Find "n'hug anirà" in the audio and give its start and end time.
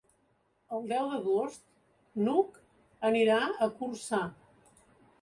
2.25-3.39